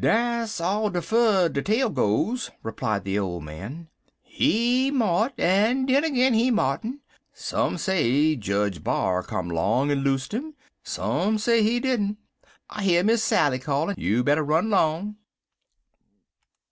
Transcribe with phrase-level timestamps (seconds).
[0.00, 3.88] "Dat's all de fur de tale goes," replied the old man.
[4.22, 7.00] "He mout, an den agin he moutent.
[7.32, 12.16] Some say Judge B'ar come 'long en loosed 'im some say he didn't.
[12.70, 13.96] I hear Miss Sally callin'.
[13.98, 15.16] You better run 'long."